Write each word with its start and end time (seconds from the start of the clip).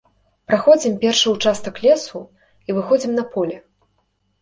Праходзім 0.51 0.95
першы 1.03 1.27
ўчастак 1.35 1.75
лесу, 1.85 2.25
і 2.67 2.79
выходзім 2.81 3.11
на 3.23 3.31
поле. 3.37 3.65